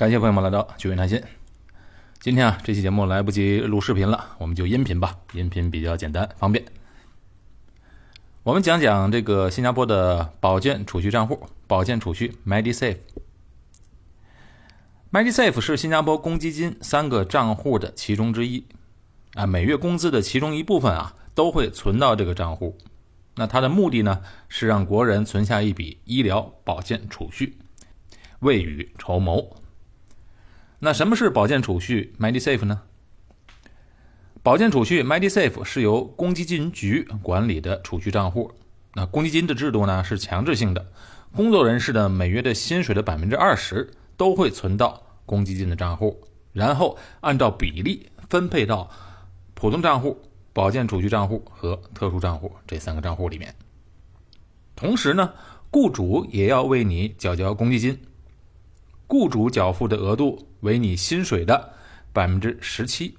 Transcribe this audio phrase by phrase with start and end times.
[0.00, 1.22] 感谢朋友们来到聚美谈心。
[2.20, 6.64] 今天啊，这期节目来不及录视频了，我们就音频吧，音频比较简单方便。
[8.42, 12.96] 我们讲讲这个新加坡的保健储蓄账户，保健储蓄 MediSafe。
[15.12, 18.64] MediSafe 是新加坡公积金三个账户的其中之一，
[19.34, 22.78] 啊，每月工资的其中一部分啊，都会存到这个账户。
[23.34, 27.58] 那它的目的呢，是让国人存下一笔医疗保健储蓄，
[28.38, 29.59] 未雨绸缪。
[30.82, 32.80] 那什么是保健储蓄 MediSafe 呢？
[34.42, 38.50] 保健储蓄 MediSafe 是由公积金局管理的储蓄账户。
[38.94, 40.90] 那公积金的制度呢是强制性的，
[41.36, 46.18] 工作人士的每月的薪水的百分之二十都会存到公积金的账户，
[46.54, 48.90] 然后按照比例分配到
[49.52, 50.18] 普通账户、
[50.54, 53.54] 保健储蓄账户和特殊账户这三个账户里面。
[54.74, 55.34] 同时呢，
[55.70, 58.00] 雇主也要为你缴交公积金，
[59.10, 61.72] 雇主缴付的额度为你薪水的
[62.12, 63.16] 百分之十七。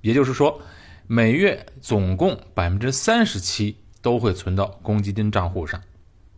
[0.00, 0.62] 也就是说，
[1.06, 5.78] 每月总共百分之三十七都会存到公积金账户上，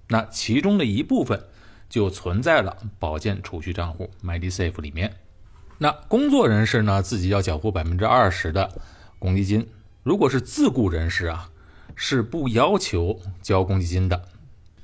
[0.08, 1.40] 那其中的一部分
[1.88, 5.16] 就存在了保健储蓄账户 MediSafe 里面。
[5.78, 8.68] 那工作人士呢，自己要缴付百分之二十的
[9.20, 9.64] 公积金。
[10.02, 11.48] 如果是自雇人士啊，
[11.94, 14.28] 是不要求交公积金的。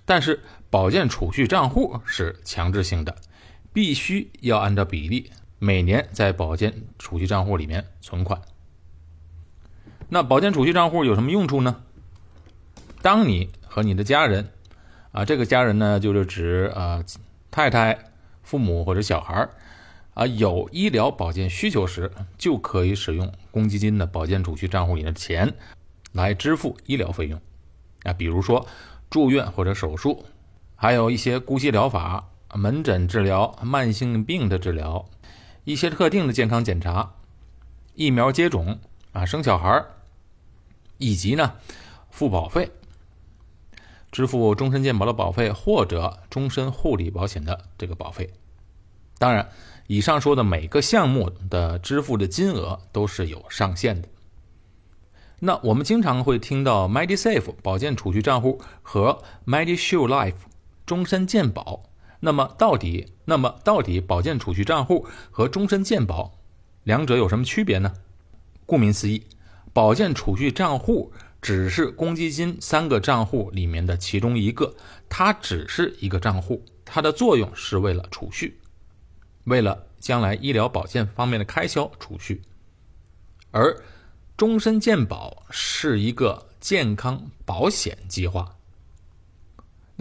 [0.04, 3.16] 但是保健储蓄账户是强制性的，
[3.72, 8.40] 必须要按照比例每年在保健储蓄账户里面存款。
[10.08, 11.82] 那保健储蓄账户有什么用处呢？
[13.00, 14.50] 当你和你的家人，
[15.12, 17.02] 啊，这个家人呢，就是指啊
[17.50, 18.12] 太太、
[18.42, 19.48] 父母或者小孩
[20.14, 25.54] 啊，有医疗保健需求时，就可以使用公积金的保健储蓄账户里的钱
[26.12, 27.40] 来支付医疗费用。
[28.02, 28.66] 啊，比如说
[29.08, 30.26] 住院或者手术，
[30.76, 35.04] 还有一些姑息疗法、门诊治疗、慢性病的治疗、
[35.64, 37.14] 一些特定的健康检查、
[37.94, 38.78] 疫苗接种
[39.12, 39.84] 啊、生小孩
[40.98, 41.54] 以及呢，
[42.10, 42.70] 付保费，
[44.10, 48.30] 支付终身健保的保费或者终身护理保险的这个保费。
[49.18, 49.48] 当然，
[49.86, 54.08] 以上说的每个项目的支付的金额都是有上限的。
[55.40, 60.34] 那我们经常会听到 MediSafe 保健储蓄账户和 MediShield Life
[60.86, 61.84] 终身健保。
[62.24, 66.38] 那么到底，那么到底保健储蓄账户和终身健保
[66.84, 67.92] 两者有什么区别呢？
[68.64, 69.26] 顾名思义。
[69.72, 74.72] 保健储蓄账户只是公积金三个账户里面的其中一个，
[75.08, 78.56] 它只是一个账户，它的作用是为了储蓄，
[79.44, 82.40] 为了将来医疗保健方面的开销储蓄。
[83.50, 83.82] 而
[84.36, 88.54] 终身健保是一个健康保险计划，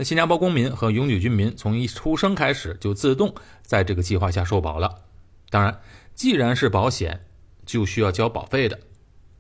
[0.02, 5.04] 那新加坡公民和永久居民从一出生开始就自动在这个计划下受保了。
[5.52, 5.80] 当然，
[6.16, 7.24] 既然是保险，
[7.68, 8.80] 就需要交保费的。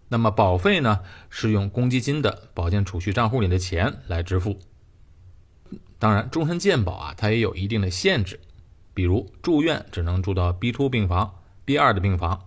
[0.09, 0.99] 那么保费呢，
[1.31, 4.59] 是用公积金的保健储蓄账户里的钱来支付。
[5.97, 8.39] 当然，终身健保啊，它也有一定的限制，
[8.93, 12.39] 比如住院只能住到 B two 病房、B 二的病房，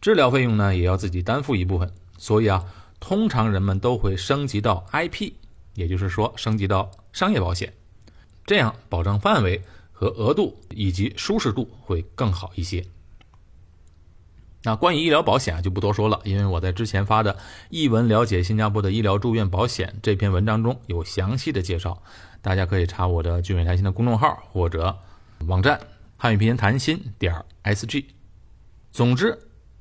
[0.00, 1.92] 治疗费用呢也要自己担负一部分。
[2.16, 2.64] 所以啊，
[3.00, 5.32] 通常人们都会升级到 IP，
[5.76, 7.72] 也就是说升级到商业保险，
[8.44, 12.84] 这样保障范围和额度以及舒适度会更好一些。
[14.64, 17.34] 那关于医疗保险啊，就不多说了，因为我在之前发的
[17.70, 22.02] 《译文了解新加坡的医疗住院保险》这篇文章中有详细的介绍，
[22.42, 24.98] 大家可以查我的“聚美谈心”的公众号或者
[25.46, 25.80] 网站
[26.16, 28.06] 汉语拼音谈心点 SG。
[28.90, 29.38] 总之，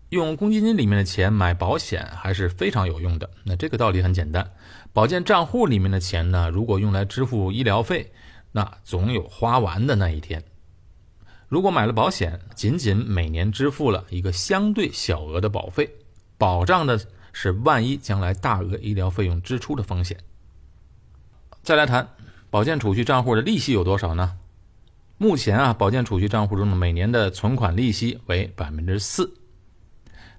[0.09, 3.29] 用公积金里面的钱买保险还是非常有用的。
[3.43, 4.51] 那这个道理很简单，
[4.93, 8.11] 保健账户里面的钱呢，如果用来支付医疗费，
[8.51, 10.43] 那总有花完的那一天。
[11.47, 15.89] 如果买了保险，仅仅每年支付了一个相对小额的保费，
[16.37, 16.99] 保障的
[17.33, 20.17] 是万一将来大额医疗费用支出的风险。
[21.61, 22.07] 再来谈
[22.49, 24.37] 保健储蓄账户的利息有多少呢？
[25.17, 29.33] 目前啊，保健储蓄账户中的每年的存款利息为百分之四。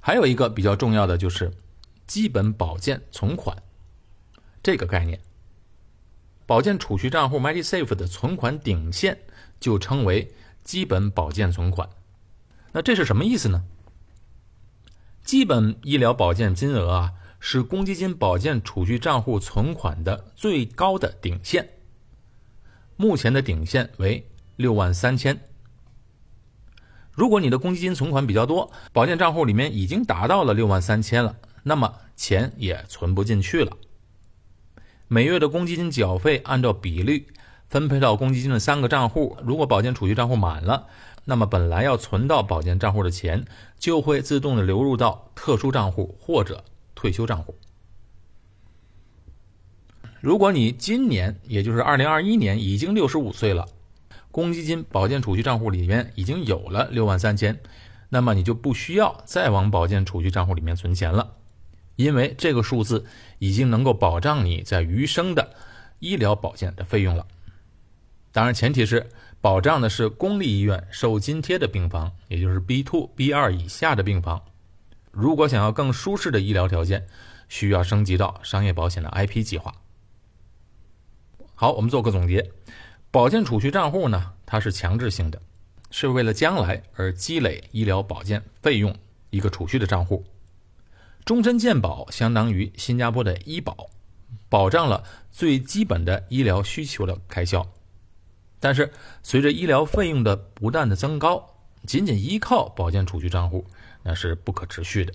[0.06, 1.52] 还有一个比较重要的就是
[2.06, 3.60] 基本保健存款
[4.62, 5.20] 这个概念。
[6.46, 9.18] 保健储蓄账户 MediSafe 的存款顶线
[9.58, 10.32] 就称为。
[10.62, 11.88] 基本保健存款，
[12.72, 13.64] 那这是什么意思呢？
[15.22, 21.68] 基本医疗保健金额啊，是公积金保健储蓄账户存款的最高的顶线。
[22.96, 25.40] 目前的顶线为六万三千。
[27.16, 31.34] 如果你的公积金存款比较多，保健账户里面已经达到了六万三千了，
[31.64, 33.76] 那么钱也存不进去了。
[35.08, 37.26] 每月的公积金缴费按照比率。
[37.68, 40.86] 分配到公积金的三个账户，如果保健储蓄账户满了，
[41.24, 43.44] 那么本来要存到保健账户的钱
[43.76, 46.62] 就会自动的流入到特殊账户或者
[46.94, 47.56] 退休账户。
[50.20, 53.66] 如果你今年，也就是二零二一年已经六十五岁了，
[54.36, 57.58] 公积金保健储蓄账户里面已经有了六万三千，
[58.10, 61.36] 那么你就不需要再往保健储蓄账户里面存钱了，
[61.94, 63.06] 因为这个数字
[63.38, 65.54] 已经能够保障你在余生的
[66.00, 67.26] 医疗保健的费用了。
[68.30, 69.08] 当然，前提是
[69.40, 74.42] 保障的是公立医院受津贴的病房，也就是 B two、B 二以下的病房。
[75.12, 77.06] 如果想要更舒适的医疗条件，
[77.48, 79.74] 需要升级到商业保险的 IP 计划。
[81.54, 82.50] 好，我们做个总结。
[83.10, 85.40] 保健储蓄账户呢，它是强制性的，
[85.90, 88.94] 是为了将来而积累医疗保健费用
[89.30, 90.24] 一个储蓄的账户。
[91.24, 93.88] 终身健保相当于新加坡的医保，
[94.48, 97.66] 保障了最基本的医疗需求的开销。
[98.60, 98.92] 但是
[99.22, 101.56] 随着医疗费用的不断的增高，
[101.86, 103.64] 仅仅依靠保健储蓄账户
[104.02, 105.12] 那是不可持续的。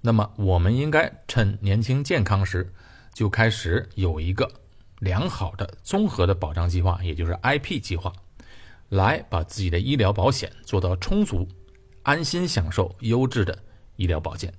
[0.00, 2.72] 那么我们应该趁年轻健康时
[3.14, 4.50] 就开始有一个。
[5.02, 8.12] 良好的综合的保障计划，也就是 IP 计划，
[8.88, 11.48] 来把自己的医疗保险做到充足，
[12.04, 13.58] 安心享受优质的
[13.96, 14.54] 医疗保健。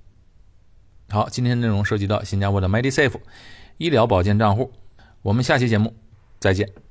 [1.08, 3.18] 好，今天内容涉及到新加坡的 MediSafe
[3.78, 4.70] 医疗保健账户，
[5.22, 5.96] 我们下期节目
[6.38, 6.83] 再见。